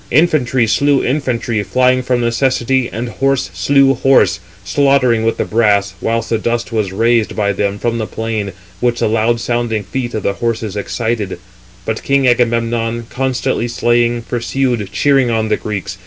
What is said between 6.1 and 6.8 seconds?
the dust